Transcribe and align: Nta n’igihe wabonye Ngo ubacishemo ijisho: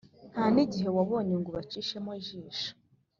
Nta 0.31 0.45
n’igihe 0.53 0.89
wabonye 0.97 1.33
Ngo 1.37 1.47
ubacishemo 1.49 2.11
ijisho: 2.19 2.69